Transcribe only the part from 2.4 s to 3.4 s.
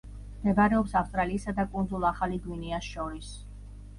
გვინეას შორის.